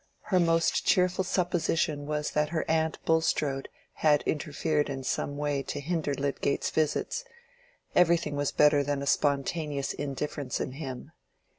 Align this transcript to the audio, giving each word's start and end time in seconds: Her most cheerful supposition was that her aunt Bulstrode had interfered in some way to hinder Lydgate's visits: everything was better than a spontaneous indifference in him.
Her 0.21 0.39
most 0.39 0.83
cheerful 0.83 1.23
supposition 1.23 2.07
was 2.07 2.31
that 2.31 2.49
her 2.49 2.65
aunt 2.67 2.97
Bulstrode 3.05 3.69
had 3.93 4.23
interfered 4.23 4.89
in 4.89 5.03
some 5.03 5.37
way 5.37 5.61
to 5.61 5.79
hinder 5.79 6.15
Lydgate's 6.15 6.71
visits: 6.71 7.23
everything 7.93 8.35
was 8.35 8.51
better 8.51 8.81
than 8.81 9.03
a 9.03 9.05
spontaneous 9.05 9.93
indifference 9.93 10.59
in 10.59 10.71
him. 10.71 11.11